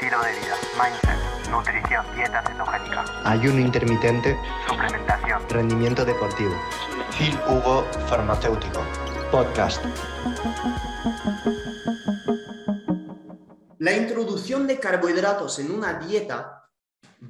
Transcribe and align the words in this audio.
estilo 0.00 0.22
de 0.22 0.30
vida, 0.30 0.56
mindset, 0.80 1.50
nutrición, 1.50 2.06
dieta 2.14 2.40
cetogénica, 2.46 3.04
ayuno 3.24 3.58
intermitente, 3.58 4.38
suplementación, 4.68 5.42
rendimiento 5.48 6.04
deportivo. 6.04 6.54
Phil 7.18 7.36
Hugo 7.48 7.84
Farmacéutico. 8.06 8.80
Podcast. 9.32 9.84
La 13.80 13.96
introducción 13.96 14.68
de 14.68 14.78
carbohidratos 14.78 15.58
en 15.58 15.72
una 15.72 15.94
dieta 15.94 16.70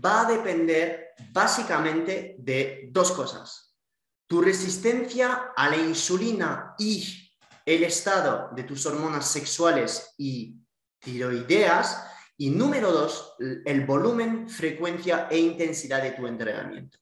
va 0.04 0.26
a 0.26 0.30
depender 0.30 1.14
básicamente 1.32 2.36
de 2.38 2.90
dos 2.92 3.12
cosas. 3.12 3.74
Tu 4.26 4.42
resistencia 4.42 5.52
a 5.56 5.70
la 5.70 5.76
insulina 5.78 6.74
y 6.78 7.32
el 7.64 7.84
estado 7.84 8.50
de 8.52 8.64
tus 8.64 8.84
hormonas 8.84 9.26
sexuales 9.26 10.12
y 10.18 10.54
tiroideas. 11.00 12.04
Y 12.40 12.50
número 12.50 12.92
dos, 12.92 13.34
el 13.38 13.84
volumen, 13.84 14.48
frecuencia 14.48 15.26
e 15.30 15.38
intensidad 15.38 16.02
de 16.02 16.12
tu 16.12 16.26
entrenamiento. 16.26 16.98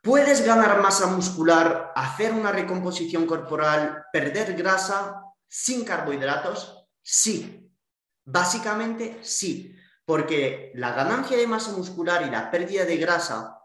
¿Puedes 0.00 0.44
ganar 0.44 0.80
masa 0.82 1.06
muscular, 1.06 1.92
hacer 1.94 2.32
una 2.32 2.50
recomposición 2.50 3.26
corporal, 3.26 4.04
perder 4.12 4.54
grasa 4.54 5.22
sin 5.46 5.84
carbohidratos? 5.84 6.86
Sí. 7.02 7.64
Básicamente 8.24 9.20
sí, 9.22 9.74
porque 10.04 10.72
la 10.74 10.92
ganancia 10.92 11.36
de 11.36 11.46
masa 11.46 11.72
muscular 11.72 12.26
y 12.26 12.30
la 12.30 12.50
pérdida 12.50 12.84
de 12.84 12.96
grasa 12.96 13.58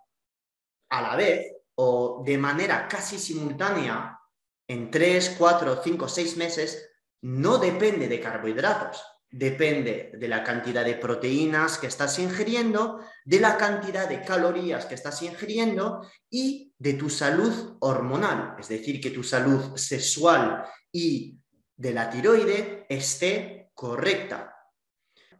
a 0.89 1.01
la 1.01 1.15
vez 1.15 1.53
o 1.75 2.23
de 2.25 2.37
manera 2.37 2.87
casi 2.87 3.17
simultánea 3.17 4.19
en 4.67 4.89
3, 4.89 5.35
4, 5.37 5.81
5, 5.83 6.07
6 6.07 6.37
meses 6.37 6.89
no 7.21 7.57
depende 7.57 8.07
de 8.07 8.19
carbohidratos, 8.19 9.03
depende 9.33 10.11
de 10.13 10.27
la 10.27 10.43
cantidad 10.43 10.85
de 10.85 10.93
proteínas 10.93 11.79
que 11.79 11.87
estás 11.87 12.19
ingiriendo, 12.19 12.99
de 13.25 13.39
la 13.39 13.57
cantidad 13.57 14.07
de 14.07 14.21
calorías 14.21 14.85
que 14.85 14.93
estás 14.93 15.23
ingiriendo 15.23 16.07
y 16.29 16.71
de 16.77 16.93
tu 16.93 17.09
salud 17.09 17.77
hormonal, 17.79 18.55
es 18.59 18.67
decir, 18.67 19.01
que 19.01 19.09
tu 19.09 19.23
salud 19.23 19.75
sexual 19.75 20.63
y 20.91 21.39
de 21.75 21.93
la 21.93 22.11
tiroide 22.11 22.85
esté 22.87 23.71
correcta. 23.73 24.55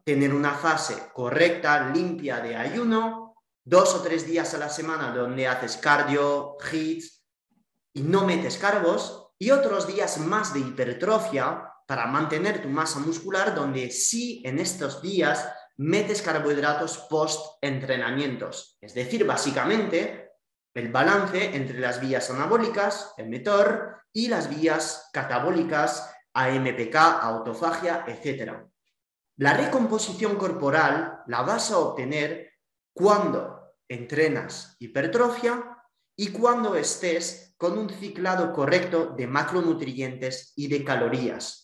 Tener 0.04 0.34
una 0.34 0.56
fase 0.56 0.96
correcta, 1.14 1.92
limpia 1.94 2.40
de 2.40 2.56
ayuno, 2.56 3.36
dos 3.64 3.94
o 3.94 4.02
tres 4.02 4.26
días 4.26 4.56
a 4.56 4.58
la 4.58 4.70
semana 4.70 5.14
donde 5.14 5.48
haces 5.48 5.78
cardio, 5.78 6.58
hits 6.72 7.24
y 7.94 8.02
no 8.02 8.26
metes 8.26 8.58
carbos, 8.58 9.30
y 9.38 9.52
otros 9.52 9.86
días 9.86 10.18
más 10.18 10.52
de 10.52 10.62
hipertrofia 10.62 11.73
para 11.94 12.08
mantener 12.08 12.60
tu 12.60 12.70
masa 12.70 12.98
muscular, 12.98 13.54
donde 13.54 13.92
sí 13.92 14.42
en 14.46 14.58
estos 14.58 15.00
días 15.00 15.48
metes 15.78 16.24
carbohidratos 16.24 16.98
post-entrenamientos. 17.08 18.80
Es 18.82 18.96
decir, 18.96 19.28
básicamente 19.28 20.32
el 20.74 20.92
balance 20.92 21.56
entre 21.56 21.78
las 21.78 22.02
vías 22.02 22.32
anabólicas, 22.32 23.14
el 23.18 23.30
METOR, 23.30 23.98
y 24.12 24.28
las 24.28 24.50
vías 24.50 25.08
catabólicas, 25.14 26.12
AMPK, 26.34 26.96
autofagia, 26.96 28.06
etc. 28.08 28.54
La 29.38 29.54
recomposición 29.54 30.36
corporal 30.36 31.22
la 31.28 31.44
vas 31.44 31.70
a 31.70 31.78
obtener 31.78 32.54
cuando 32.92 33.76
entrenas 33.88 34.78
hipertrofia 34.80 35.78
y 36.16 36.30
cuando 36.30 36.74
estés 36.74 37.54
con 37.56 37.78
un 37.78 37.92
ciclado 37.92 38.52
correcto 38.52 39.14
de 39.16 39.28
macronutrientes 39.28 40.54
y 40.56 40.68
de 40.70 40.84
calorías. 40.84 41.64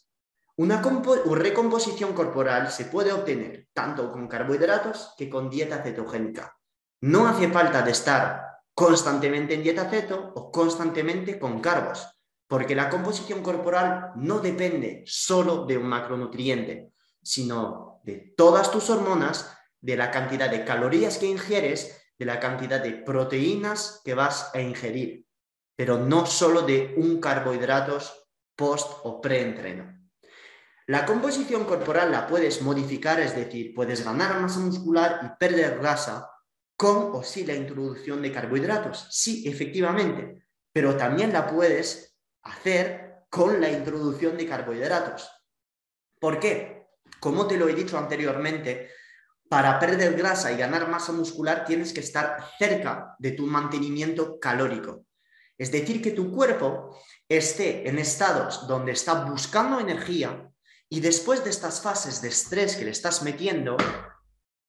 Una 0.60 0.82
recomposición 0.82 2.12
corporal 2.12 2.70
se 2.70 2.84
puede 2.84 3.14
obtener 3.14 3.70
tanto 3.72 4.12
con 4.12 4.28
carbohidratos 4.28 5.14
que 5.18 5.30
con 5.30 5.50
dieta 5.50 5.82
cetogénica. 5.82 6.60
No 7.00 7.30
hace 7.30 7.48
falta 7.48 7.82
de 7.82 7.92
estar 7.92 8.46
constantemente 8.74 9.54
en 9.54 9.64
dieta 9.64 9.90
ceto 9.90 10.34
o 10.36 10.52
constantemente 10.52 11.40
con 11.40 11.62
carbos, 11.62 12.10
porque 12.46 12.76
la 12.76 12.90
composición 12.90 13.42
corporal 13.42 14.12
no 14.18 14.40
depende 14.40 15.06
solo 15.06 15.66
de 15.66 15.78
un 15.78 15.88
macronutriente, 15.88 16.92
sino 17.24 18.02
de 18.04 18.34
todas 18.36 18.70
tus 18.70 18.90
hormonas, 18.90 19.58
de 19.80 19.96
la 19.96 20.12
cantidad 20.12 20.52
de 20.52 20.66
calorías 20.66 21.20
que 21.20 21.28
ingieres, 21.28 22.12
de 22.18 22.26
la 22.26 22.42
cantidad 22.42 22.84
de 22.84 22.92
proteínas 22.92 24.02
que 24.04 24.14
vas 24.14 24.54
a 24.54 24.60
ingerir, 24.60 25.26
pero 25.78 26.00
no 26.00 26.26
solo 26.26 26.64
de 26.64 26.96
un 26.98 27.22
carbohidratos 27.22 28.28
post 28.58 28.92
o 29.04 29.22
preentreno. 29.22 29.99
La 30.90 31.06
composición 31.06 31.66
corporal 31.66 32.12
la 32.12 32.26
puedes 32.26 32.64
modificar, 32.64 33.20
es 33.20 33.36
decir, 33.36 33.76
puedes 33.76 34.04
ganar 34.04 34.42
masa 34.42 34.60
muscular 34.60 35.20
y 35.24 35.38
perder 35.38 35.78
grasa 35.78 36.28
con 36.76 37.12
o 37.14 37.22
sin 37.22 37.46
la 37.46 37.54
introducción 37.54 38.24
de 38.24 38.32
carbohidratos. 38.32 39.06
Sí, 39.12 39.48
efectivamente, 39.48 40.48
pero 40.74 40.98
también 40.98 41.32
la 41.32 41.46
puedes 41.46 42.18
hacer 42.42 43.26
con 43.30 43.62
la 43.62 43.70
introducción 43.70 44.36
de 44.36 44.48
carbohidratos. 44.48 45.30
¿Por 46.20 46.40
qué? 46.40 46.88
Como 47.20 47.46
te 47.46 47.58
lo 47.58 47.70
he 47.70 47.76
dicho 47.76 47.96
anteriormente, 47.96 48.90
para 49.48 49.78
perder 49.78 50.16
grasa 50.16 50.52
y 50.52 50.58
ganar 50.58 50.90
masa 50.90 51.12
muscular 51.12 51.66
tienes 51.66 51.94
que 51.94 52.00
estar 52.00 52.44
cerca 52.58 53.16
de 53.20 53.34
tu 53.34 53.46
mantenimiento 53.46 54.40
calórico. 54.40 55.06
Es 55.56 55.72
decir, 55.72 56.02
que 56.02 56.14
tu 56.14 56.34
cuerpo 56.34 56.98
esté 57.28 57.88
en 57.88 58.00
estados 58.00 58.68
donde 58.68 58.94
está 58.94 59.26
buscando 59.26 59.80
energía 59.80 60.49
y 60.90 61.00
después 61.02 61.44
de 61.44 61.52
estas 61.52 61.82
fases 61.82 62.22
de 62.22 62.30
estrés 62.30 62.76
que 62.76 62.86
le 62.86 62.92
estás 62.92 63.22
metiendo, 63.22 63.78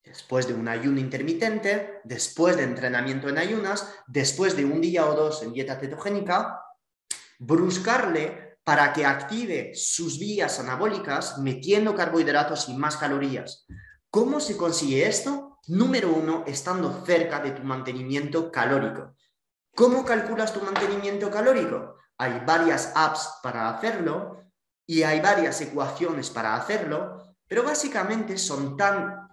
después 0.04 0.46
de 0.46 0.54
un 0.54 0.68
ayuno 0.68 1.00
intermitente, 1.00 2.00
después 2.04 2.56
de 2.56 2.64
entrenamiento 2.64 3.28
en 3.28 3.38
ayunas, 3.38 3.88
después 4.06 4.54
de 4.54 4.66
un 4.66 4.80
día 4.80 5.06
o 5.06 5.14
dos 5.14 5.42
en 5.42 5.52
dieta 5.52 5.80
cetogénica, 5.80 6.60
bruscarle 7.38 8.58
para 8.62 8.92
que 8.92 9.06
active 9.06 9.72
sus 9.74 10.18
vías 10.18 10.60
anabólicas 10.60 11.38
metiendo 11.38 11.94
carbohidratos 11.94 12.68
y 12.68 12.74
más 12.74 12.98
calorías. 12.98 13.66
¿Cómo 14.10 14.40
se 14.40 14.56
consigue 14.56 15.06
esto? 15.06 15.58
Número 15.68 16.12
uno, 16.12 16.44
estando 16.46 17.04
cerca 17.06 17.40
de 17.40 17.52
tu 17.52 17.62
mantenimiento 17.62 18.50
calórico. 18.50 19.14
¿Cómo 19.74 20.04
calculas 20.04 20.52
tu 20.52 20.60
mantenimiento 20.60 21.30
calórico? 21.30 21.96
Hay 22.18 22.42
varias 22.44 22.92
apps 22.94 23.38
para 23.42 23.70
hacerlo 23.70 24.49
y 24.90 25.04
hay 25.04 25.20
varias 25.20 25.60
ecuaciones 25.60 26.30
para 26.30 26.56
hacerlo, 26.56 27.36
pero 27.46 27.62
básicamente 27.62 28.36
son 28.36 28.76
tan 28.76 29.28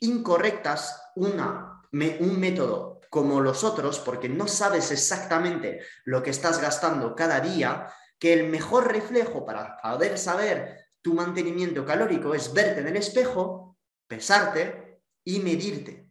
incorrectas 0.00 1.00
una, 1.16 1.80
un 1.92 2.38
método 2.38 3.00
como 3.08 3.40
los 3.40 3.64
otros, 3.64 4.00
porque 4.00 4.28
no 4.28 4.46
sabes 4.46 4.90
exactamente 4.90 5.80
lo 6.04 6.22
que 6.22 6.28
estás 6.28 6.60
gastando 6.60 7.16
cada 7.16 7.40
día, 7.40 7.88
que 8.18 8.34
el 8.34 8.50
mejor 8.50 8.92
reflejo 8.92 9.46
para 9.46 9.78
poder 9.78 10.18
saber 10.18 10.90
tu 11.00 11.14
mantenimiento 11.14 11.86
calórico 11.86 12.34
es 12.34 12.52
verte 12.52 12.80
en 12.80 12.88
el 12.88 12.96
espejo, 12.96 13.78
pesarte 14.06 15.00
y 15.24 15.40
medirte. 15.40 16.06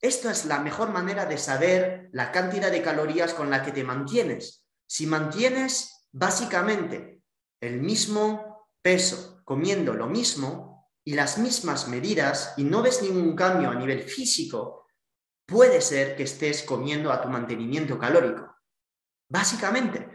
Esto 0.00 0.30
es 0.30 0.46
la 0.46 0.58
mejor 0.58 0.88
manera 0.90 1.26
de 1.26 1.38
saber 1.38 2.08
la 2.10 2.32
cantidad 2.32 2.72
de 2.72 2.82
calorías 2.82 3.34
con 3.34 3.50
la 3.50 3.62
que 3.62 3.70
te 3.70 3.84
mantienes. 3.84 4.66
Si 4.84 5.06
mantienes 5.06 6.08
básicamente 6.10 7.19
el 7.60 7.80
mismo 7.80 8.68
peso, 8.82 9.42
comiendo 9.44 9.92
lo 9.92 10.06
mismo 10.06 10.90
y 11.04 11.14
las 11.14 11.38
mismas 11.38 11.88
medidas 11.88 12.54
y 12.56 12.64
no 12.64 12.82
ves 12.82 13.02
ningún 13.02 13.36
cambio 13.36 13.70
a 13.70 13.74
nivel 13.74 14.02
físico, 14.02 14.86
puede 15.46 15.80
ser 15.80 16.16
que 16.16 16.22
estés 16.22 16.62
comiendo 16.62 17.12
a 17.12 17.20
tu 17.20 17.28
mantenimiento 17.28 17.98
calórico. 17.98 18.56
Básicamente, 19.28 20.08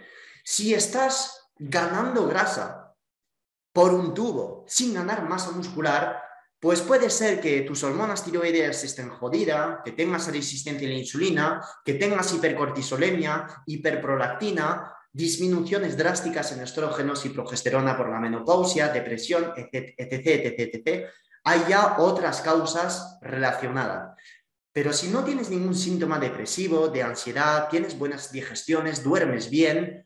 si 0.43 0.73
estás 0.73 1.51
ganando 1.57 2.27
grasa 2.27 2.95
por 3.73 3.93
un 3.93 4.13
tubo 4.13 4.65
sin 4.67 4.93
ganar 4.93 5.27
masa 5.27 5.51
muscular, 5.51 6.21
pues 6.59 6.81
puede 6.81 7.09
ser 7.09 7.41
que 7.41 7.61
tus 7.61 7.83
hormonas 7.83 8.23
tiroideas 8.23 8.83
estén 8.83 9.09
jodidas, 9.09 9.79
que 9.83 9.91
tengas 9.91 10.31
resistencia 10.31 10.87
a 10.87 10.91
la 10.91 10.97
insulina, 10.97 11.61
que 11.83 11.95
tengas 11.95 12.33
hipercortisolemia, 12.33 13.63
hiperprolactina, 13.67 14.91
disminuciones 15.15 15.95
drásticas 15.95 16.51
en 16.51 16.59
estrógenos 16.59 17.25
y 17.25 17.29
progesterona 17.29 17.95
por 17.95 18.09
la 18.09 18.19
menopausia, 18.19 18.89
depresión, 18.89 19.53
etc., 19.55 19.95
etc., 19.97 20.55
etc., 20.59 21.05
hay 21.45 21.61
ya 21.69 21.95
otras 21.99 22.41
causas 22.41 23.17
relacionadas. 23.21 24.17
Pero 24.73 24.91
si 24.91 25.07
no 25.07 25.23
tienes 25.23 25.49
ningún 25.49 25.73
síntoma 25.73 26.19
depresivo, 26.19 26.89
de 26.89 27.03
ansiedad, 27.03 27.69
tienes 27.69 27.97
buenas 27.97 28.29
digestiones, 28.29 29.03
duermes 29.03 29.49
bien, 29.49 30.05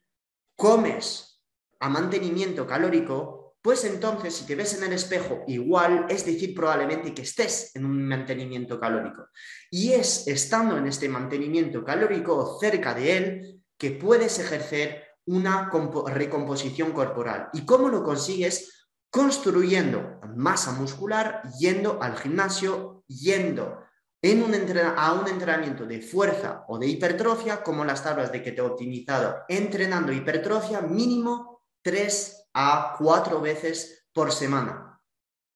comes 0.55 1.41
a 1.79 1.89
mantenimiento 1.89 2.67
calórico, 2.67 3.55
pues 3.63 3.85
entonces 3.85 4.35
si 4.35 4.45
te 4.45 4.53
ves 4.53 4.77
en 4.77 4.83
el 4.83 4.93
espejo 4.93 5.43
igual, 5.47 6.05
es 6.07 6.23
decir, 6.23 6.53
probablemente 6.53 7.15
que 7.15 7.23
estés 7.23 7.75
en 7.75 7.85
un 7.85 8.07
mantenimiento 8.07 8.79
calórico. 8.79 9.29
Y 9.71 9.93
es 9.93 10.27
estando 10.27 10.77
en 10.77 10.85
este 10.85 11.09
mantenimiento 11.09 11.83
calórico 11.83 12.35
o 12.35 12.59
cerca 12.59 12.93
de 12.93 13.17
él 13.17 13.58
que 13.79 13.91
puedes 13.91 14.37
ejercer 14.37 15.03
una 15.25 15.71
recomposición 16.07 16.91
corporal. 16.91 17.49
¿Y 17.53 17.65
cómo 17.65 17.87
lo 17.89 18.03
consigues? 18.03 18.87
Construyendo 19.09 20.19
masa 20.35 20.73
muscular 20.73 21.41
yendo 21.57 22.01
al 22.03 22.17
gimnasio, 22.17 23.03
yendo 23.07 23.79
en 24.21 24.43
un 24.43 24.53
a 24.97 25.13
un 25.13 25.27
entrenamiento 25.27 25.85
de 25.85 26.01
fuerza 26.01 26.65
o 26.67 26.77
de 26.77 26.87
hipertrofia, 26.87 27.63
como 27.63 27.85
las 27.85 28.03
tablas 28.03 28.31
de 28.31 28.43
que 28.43 28.51
te 28.51 28.59
he 28.59 28.65
optimizado, 28.65 29.37
entrenando 29.47 30.11
hipertrofia 30.11 30.81
mínimo 30.81 31.63
3 31.81 32.49
a 32.53 32.95
4 32.99 33.41
veces 33.41 34.07
por 34.13 34.31
semana. 34.33 35.01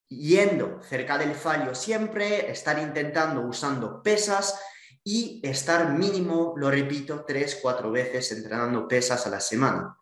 Yendo 0.09 0.81
cerca 0.81 1.17
del 1.17 1.35
fallo 1.35 1.75
siempre, 1.75 2.49
estar 2.49 2.79
intentando 2.79 3.41
usando 3.41 4.01
pesas 4.01 4.57
y 5.03 5.41
estar 5.44 5.91
mínimo, 5.97 6.53
lo 6.57 6.71
repito, 6.71 7.25
3, 7.25 7.59
4 7.61 7.91
veces 7.91 8.31
entrenando 8.31 8.88
pesas 8.88 9.25
a 9.27 9.29
la 9.29 9.39
semana. 9.39 9.97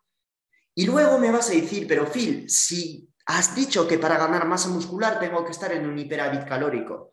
Y 0.74 0.86
luego 0.86 1.18
me 1.18 1.30
vas 1.30 1.50
a 1.50 1.54
decir, 1.54 1.86
pero 1.86 2.06
Phil, 2.06 2.48
si 2.48 3.08
has 3.26 3.54
dicho 3.54 3.86
que 3.86 3.98
para 3.98 4.16
ganar 4.16 4.46
masa 4.46 4.68
muscular 4.68 5.18
tengo 5.18 5.44
que 5.44 5.52
estar 5.52 5.72
en 5.72 5.86
un 5.86 5.98
hiperávit 5.98 6.46
calórico, 6.46 7.12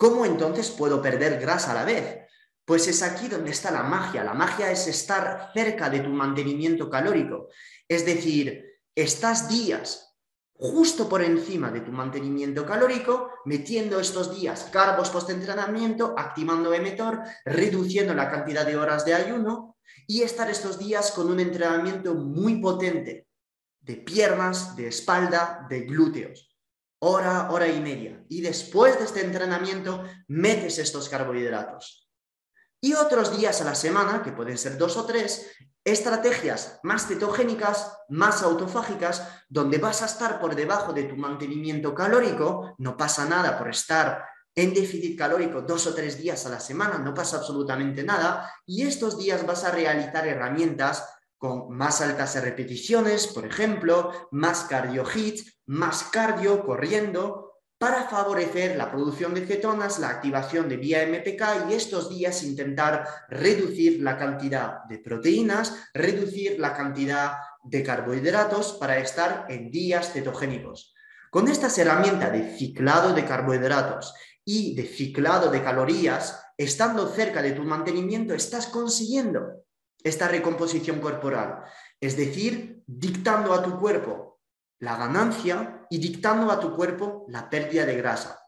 ¿Cómo 0.00 0.24
entonces 0.24 0.70
puedo 0.70 1.02
perder 1.02 1.38
grasa 1.38 1.72
a 1.72 1.74
la 1.74 1.84
vez? 1.84 2.20
Pues 2.64 2.88
es 2.88 3.02
aquí 3.02 3.28
donde 3.28 3.50
está 3.50 3.70
la 3.70 3.82
magia. 3.82 4.24
La 4.24 4.32
magia 4.32 4.70
es 4.70 4.86
estar 4.86 5.50
cerca 5.52 5.90
de 5.90 6.00
tu 6.00 6.08
mantenimiento 6.08 6.88
calórico. 6.88 7.48
Es 7.86 8.06
decir, 8.06 8.80
estás 8.94 9.50
días 9.50 10.09
justo 10.60 11.08
por 11.08 11.22
encima 11.22 11.70
de 11.70 11.80
tu 11.80 11.90
mantenimiento 11.90 12.66
calórico, 12.66 13.30
metiendo 13.46 13.98
estos 13.98 14.38
días 14.38 14.68
carbos 14.70 15.08
post-entrenamiento, 15.08 16.14
activando 16.16 16.74
emetor, 16.74 17.22
reduciendo 17.44 18.14
la 18.14 18.30
cantidad 18.30 18.66
de 18.66 18.76
horas 18.76 19.04
de 19.04 19.14
ayuno 19.14 19.78
y 20.06 20.22
estar 20.22 20.50
estos 20.50 20.78
días 20.78 21.12
con 21.12 21.30
un 21.30 21.40
entrenamiento 21.40 22.14
muy 22.14 22.60
potente 22.60 23.26
de 23.80 23.96
piernas, 23.96 24.76
de 24.76 24.88
espalda, 24.88 25.66
de 25.68 25.80
glúteos 25.80 26.50
hora, 27.00 27.50
hora 27.50 27.66
y 27.68 27.80
media. 27.80 28.24
Y 28.28 28.40
después 28.40 28.98
de 28.98 29.04
este 29.04 29.24
entrenamiento 29.24 30.04
metes 30.28 30.78
estos 30.78 31.08
carbohidratos. 31.08 32.09
Y 32.80 32.94
otros 32.94 33.36
días 33.36 33.60
a 33.60 33.64
la 33.64 33.74
semana, 33.74 34.22
que 34.22 34.32
pueden 34.32 34.56
ser 34.56 34.78
dos 34.78 34.96
o 34.96 35.04
tres, 35.04 35.50
estrategias 35.84 36.80
más 36.82 37.06
cetogénicas, 37.08 37.98
más 38.08 38.42
autofágicas, 38.42 39.26
donde 39.48 39.78
vas 39.78 40.02
a 40.02 40.06
estar 40.06 40.40
por 40.40 40.54
debajo 40.54 40.92
de 40.92 41.04
tu 41.04 41.16
mantenimiento 41.16 41.94
calórico, 41.94 42.74
no 42.78 42.96
pasa 42.96 43.26
nada 43.26 43.58
por 43.58 43.68
estar 43.68 44.24
en 44.54 44.74
déficit 44.74 45.16
calórico 45.16 45.62
dos 45.62 45.86
o 45.86 45.94
tres 45.94 46.18
días 46.18 46.44
a 46.46 46.50
la 46.50 46.60
semana, 46.60 46.98
no 46.98 47.14
pasa 47.14 47.38
absolutamente 47.38 48.02
nada, 48.02 48.52
y 48.66 48.82
estos 48.82 49.18
días 49.18 49.46
vas 49.46 49.64
a 49.64 49.70
realizar 49.70 50.26
herramientas 50.26 51.08
con 51.38 51.74
más 51.74 52.02
altas 52.02 52.40
repeticiones, 52.42 53.26
por 53.28 53.46
ejemplo, 53.46 54.28
más 54.30 54.64
cardio 54.64 55.04
hits, 55.14 55.60
más 55.66 56.04
cardio 56.04 56.64
corriendo, 56.66 57.49
para 57.80 58.02
favorecer 58.02 58.76
la 58.76 58.90
producción 58.90 59.32
de 59.32 59.46
cetonas, 59.46 59.98
la 60.00 60.10
activación 60.10 60.68
de 60.68 60.76
vía 60.76 61.02
MPK 61.06 61.70
y 61.70 61.72
estos 61.72 62.10
días 62.10 62.42
intentar 62.42 63.06
reducir 63.30 64.02
la 64.02 64.18
cantidad 64.18 64.84
de 64.84 64.98
proteínas, 64.98 65.88
reducir 65.94 66.60
la 66.60 66.74
cantidad 66.74 67.38
de 67.64 67.82
carbohidratos 67.82 68.74
para 68.74 68.98
estar 68.98 69.46
en 69.48 69.70
días 69.70 70.12
cetogénicos. 70.12 70.94
Con 71.30 71.48
estas 71.48 71.78
herramientas 71.78 72.30
de 72.32 72.54
ciclado 72.54 73.14
de 73.14 73.24
carbohidratos 73.24 74.12
y 74.44 74.74
de 74.74 74.82
ciclado 74.82 75.50
de 75.50 75.62
calorías, 75.62 76.38
estando 76.58 77.08
cerca 77.08 77.40
de 77.40 77.52
tu 77.52 77.62
mantenimiento, 77.62 78.34
estás 78.34 78.66
consiguiendo 78.66 79.64
esta 80.04 80.28
recomposición 80.28 81.00
corporal, 81.00 81.62
es 81.98 82.14
decir, 82.14 82.82
dictando 82.86 83.54
a 83.54 83.62
tu 83.62 83.80
cuerpo 83.80 84.29
la 84.80 84.96
ganancia 84.96 85.86
y 85.88 85.98
dictando 85.98 86.50
a 86.50 86.58
tu 86.58 86.74
cuerpo 86.74 87.24
la 87.28 87.48
pérdida 87.48 87.86
de 87.86 87.96
grasa. 87.96 88.40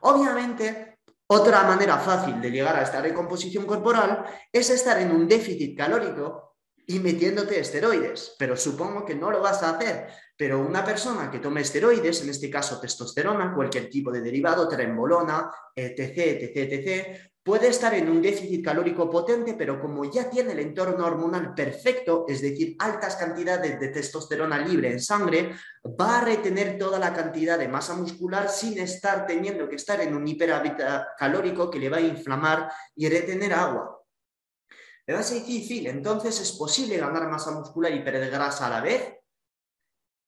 Obviamente, 0.00 0.98
otra 1.26 1.62
manera 1.62 1.98
fácil 1.98 2.40
de 2.40 2.50
llegar 2.50 2.76
a 2.76 2.82
esta 2.82 3.00
recomposición 3.00 3.64
corporal 3.64 4.24
es 4.52 4.70
estar 4.70 4.98
en 4.98 5.12
un 5.12 5.28
déficit 5.28 5.76
calórico 5.76 6.56
y 6.86 6.98
metiéndote 6.98 7.60
esteroides, 7.60 8.34
pero 8.36 8.56
supongo 8.56 9.04
que 9.04 9.14
no 9.14 9.30
lo 9.30 9.40
vas 9.40 9.62
a 9.62 9.76
hacer. 9.76 10.08
Pero 10.36 10.58
una 10.58 10.84
persona 10.84 11.30
que 11.30 11.38
tome 11.38 11.60
esteroides, 11.60 12.22
en 12.22 12.30
este 12.30 12.50
caso 12.50 12.80
testosterona, 12.80 13.54
cualquier 13.54 13.88
tipo 13.88 14.10
de 14.10 14.20
derivado, 14.20 14.66
trembolona, 14.66 15.52
etc., 15.76 16.00
etc., 16.18 16.56
etc., 16.56 17.29
puede 17.42 17.68
estar 17.68 17.94
en 17.94 18.08
un 18.08 18.20
déficit 18.20 18.64
calórico 18.64 19.08
potente, 19.08 19.54
pero 19.54 19.80
como 19.80 20.04
ya 20.04 20.28
tiene 20.28 20.52
el 20.52 20.58
entorno 20.58 21.06
hormonal 21.06 21.54
perfecto, 21.54 22.26
es 22.28 22.42
decir, 22.42 22.76
altas 22.78 23.16
cantidades 23.16 23.80
de 23.80 23.88
testosterona 23.88 24.58
libre 24.58 24.92
en 24.92 25.00
sangre, 25.00 25.54
va 25.98 26.18
a 26.18 26.24
retener 26.24 26.78
toda 26.78 26.98
la 26.98 27.14
cantidad 27.14 27.58
de 27.58 27.68
masa 27.68 27.94
muscular 27.94 28.50
sin 28.50 28.78
estar 28.78 29.26
teniendo 29.26 29.68
que 29.68 29.76
estar 29.76 30.00
en 30.00 30.14
un 30.14 30.28
hiperhábitat 30.28 31.16
calórico 31.16 31.70
que 31.70 31.78
le 31.78 31.88
va 31.88 31.96
a 31.96 32.02
inflamar 32.02 32.70
y 32.94 33.08
retener 33.08 33.54
agua. 33.54 34.02
Me 35.06 35.14
vas 35.14 35.30
a 35.32 35.34
decir, 35.34 35.88
entonces 35.88 36.38
es 36.40 36.52
posible 36.52 36.98
ganar 36.98 37.28
masa 37.28 37.52
muscular 37.52 37.92
y 37.92 38.04
perder 38.04 38.30
grasa 38.30 38.66
a 38.66 38.70
la 38.70 38.80
vez. 38.80 39.16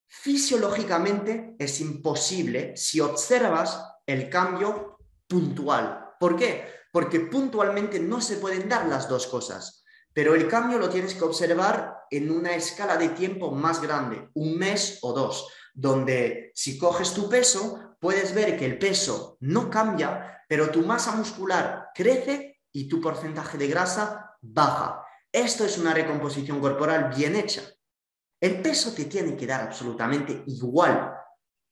Fisiológicamente 0.09 1.55
es 1.59 1.81
imposible 1.81 2.77
si 2.77 3.01
observas 3.01 3.81
el 4.07 4.29
cambio 4.29 4.99
puntual. 5.29 6.15
¿Por 6.19 6.37
qué? 6.37 6.82
Porque 6.93 7.21
puntualmente 7.21 7.99
no 7.99 8.21
se 8.21 8.37
pueden 8.37 8.69
dar 8.69 8.87
las 8.87 9.09
dos 9.09 9.27
cosas, 9.27 9.85
pero 10.13 10.35
el 10.35 10.47
cambio 10.47 10.79
lo 10.79 10.91
tienes 10.91 11.15
que 11.15 11.25
observar 11.25 12.05
en 12.11 12.31
una 12.31 12.55
escala 12.55 12.99
de 12.99 13.09
tiempo 13.09 13.51
más 13.51 13.81
grande, 13.81 14.29
un 14.35 14.59
mes 14.59 14.99
o 15.01 15.15
dos, 15.15 15.49
donde 15.73 16.53
si 16.55 16.79
coges 16.79 17.15
tu 17.15 17.31
peso, 17.31 17.97
puedes 17.99 18.35
ver 18.35 18.59
que 18.59 18.67
el 18.67 18.79
peso 18.79 19.39
no 19.41 19.71
cambia, 19.71 20.45
pero 20.47 20.71
tu 20.71 20.83
masa 20.83 21.17
muscular 21.17 21.89
crece 21.95 22.61
y 22.71 22.89
tu 22.89 23.01
porcentaje 23.01 23.57
de 23.57 23.69
grasa 23.69 24.37
baja. 24.43 25.03
Esto 25.33 25.65
es 25.65 25.79
una 25.79 25.95
recomposición 25.95 26.61
corporal 26.61 27.11
bien 27.17 27.37
hecha. 27.37 27.63
El 28.39 28.61
peso 28.61 28.93
te 28.93 29.07
tiene 29.07 29.35
que 29.35 29.47
dar 29.47 29.63
absolutamente 29.63 30.43
igual, 30.47 31.15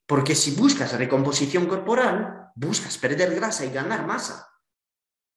porque 0.06 0.34
si 0.34 0.52
buscas 0.52 0.96
recomposición 0.96 1.66
corporal, 1.66 2.52
buscas 2.54 2.96
perder 2.96 3.34
grasa 3.34 3.66
y 3.66 3.70
ganar 3.70 4.06
masa 4.06 4.49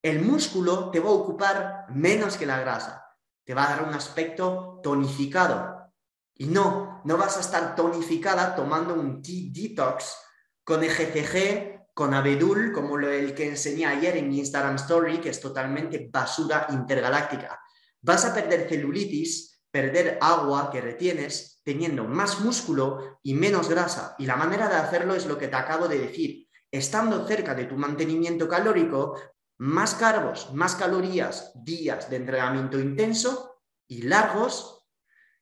el 0.03 0.21
músculo 0.21 0.91
te 0.91 0.99
va 0.99 1.09
a 1.09 1.13
ocupar 1.13 1.85
menos 1.89 2.35
que 2.35 2.45
la 2.45 2.59
grasa, 2.59 3.05
te 3.45 3.53
va 3.53 3.65
a 3.65 3.75
dar 3.75 3.87
un 3.87 3.93
aspecto 3.93 4.81
tonificado. 4.83 5.91
Y 6.35 6.47
no, 6.47 7.01
no 7.05 7.17
vas 7.17 7.37
a 7.37 7.39
estar 7.39 7.73
tonificada 7.73 8.53
tomando 8.53 8.93
un 8.95 9.21
tea 9.21 9.49
detox 9.51 10.17
con 10.63 10.83
EGCG, 10.83 11.93
con 11.93 12.13
abedul, 12.13 12.73
como 12.73 12.99
el 12.99 13.33
que 13.33 13.47
enseñé 13.47 13.85
ayer 13.85 14.17
en 14.17 14.27
mi 14.27 14.39
Instagram 14.39 14.75
Story, 14.75 15.19
que 15.19 15.29
es 15.29 15.39
totalmente 15.39 16.09
basura 16.11 16.67
intergaláctica. 16.69 17.61
Vas 18.01 18.25
a 18.25 18.33
perder 18.33 18.67
celulitis, 18.67 19.61
perder 19.71 20.17
agua 20.19 20.69
que 20.69 20.81
retienes, 20.81 21.61
teniendo 21.63 22.03
más 22.03 22.41
músculo 22.41 23.19
y 23.23 23.35
menos 23.35 23.69
grasa. 23.69 24.15
Y 24.17 24.25
la 24.25 24.35
manera 24.35 24.67
de 24.67 24.75
hacerlo 24.75 25.15
es 25.15 25.27
lo 25.27 25.37
que 25.37 25.47
te 25.47 25.55
acabo 25.55 25.87
de 25.87 25.99
decir. 25.99 26.47
Estando 26.69 27.25
cerca 27.25 27.53
de 27.55 27.65
tu 27.65 27.77
mantenimiento 27.77 28.49
calórico, 28.49 29.15
más 29.63 29.95
carbos, 29.95 30.53
más 30.53 30.75
calorías, 30.75 31.53
días 31.55 32.09
de 32.09 32.17
entrenamiento 32.17 32.77
intenso 32.77 33.61
y 33.87 34.01
largos 34.01 34.85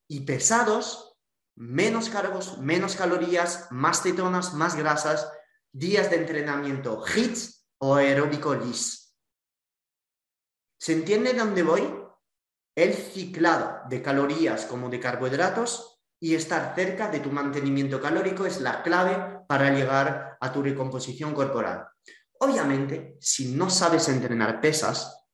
y 0.08 0.20
pesados, 0.20 1.18
menos 1.56 2.10
carbos, 2.10 2.60
menos 2.60 2.96
calorías, 2.96 3.68
más 3.72 4.04
cetonas, 4.04 4.54
más 4.54 4.76
grasas, 4.76 5.28
días 5.72 6.12
de 6.12 6.18
entrenamiento 6.18 7.04
HITS 7.04 7.68
o 7.80 7.96
aeróbico 7.96 8.54
LIS. 8.54 9.18
¿Se 10.80 10.94
entiende 10.94 11.34
dónde 11.34 11.64
voy? 11.64 11.92
El 12.76 12.94
ciclado 12.94 13.90
de 13.90 14.04
calorías 14.04 14.66
como 14.66 14.90
de 14.90 15.00
carbohidratos 15.00 16.00
y 16.20 16.36
estar 16.36 16.76
cerca 16.76 17.10
de 17.10 17.22
tu 17.22 17.32
mantenimiento 17.32 18.00
calórico 18.00 18.46
es 18.46 18.62
la 18.62 18.84
clave 18.84 19.44
para 19.48 19.72
llegar 19.72 20.38
a 20.40 20.54
tu 20.54 20.62
recomposición 20.62 21.34
corporal. 21.34 21.88
Obviamente, 22.44 23.18
si 23.22 23.54
no 23.54 23.70
sabes 23.70 24.10
entrenar 24.10 24.60
pesas, 24.60 25.28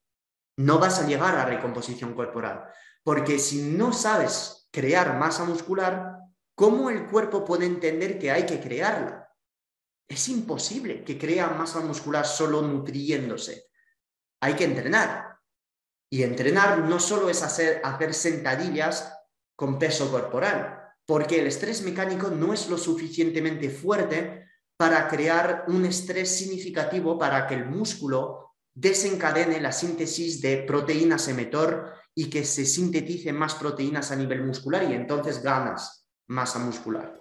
no 0.58 0.78
vas 0.78 1.00
a 1.00 1.08
llegar 1.08 1.36
a 1.36 1.46
recomposición 1.46 2.14
corporal, 2.14 2.66
porque 3.02 3.40
si 3.40 3.62
no 3.62 3.94
sabes 3.94 4.68
crear 4.72 5.18
masa 5.18 5.46
muscular, 5.46 6.18
¿cómo 6.54 6.90
el 6.90 7.08
cuerpo 7.08 7.46
puede 7.46 7.66
entender 7.66 8.20
que 8.20 8.30
hay 8.30 8.46
que 8.46 8.60
crearla? 8.60 9.34
Es 10.06 10.28
imposible 10.28 11.06
que 11.06 11.18
crea 11.18 11.48
masa 11.48 11.80
muscular 11.80 12.26
solo 12.26 12.62
nutriéndose. 12.62 13.70
Hay 14.42 14.56
que 14.56 14.66
entrenar. 14.66 15.40
Y 16.12 16.24
entrenar 16.24 16.80
no 16.80 17.00
solo 17.00 17.30
es 17.30 17.42
hacer, 17.42 17.80
hacer 17.86 18.14
sentadillas 18.14 19.14
con 19.56 19.80
peso 19.80 20.12
corporal, 20.12 20.92
porque 21.06 21.40
el 21.40 21.48
estrés 21.48 21.84
mecánico 21.84 22.28
no 22.28 22.54
es 22.54 22.68
lo 22.68 22.78
suficientemente 22.78 23.70
fuerte 23.70 24.47
para 24.78 25.08
crear 25.08 25.66
un 25.68 25.86
estrés 25.86 26.38
significativo 26.38 27.18
para 27.18 27.48
que 27.48 27.56
el 27.56 27.66
músculo 27.66 28.54
desencadene 28.74 29.60
la 29.60 29.72
síntesis 29.72 30.40
de 30.40 30.58
proteínas 30.58 31.28
emetor 31.28 31.94
y 32.14 32.30
que 32.30 32.46
se 32.46 32.66
sintetice 32.66 33.34
más 33.34 33.56
proteínas 33.56 34.12
a 34.12 34.16
nivel 34.16 34.46
muscular 34.46 34.84
y 34.84 34.94
entonces 34.94 35.42
ganas 35.42 36.08
masa 36.28 36.60
muscular. 36.60 37.20